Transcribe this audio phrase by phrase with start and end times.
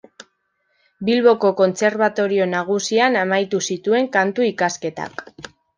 [1.09, 5.29] Bilboko Kontserbatorio Nagusian amaitu zituen Kantu ikasketak.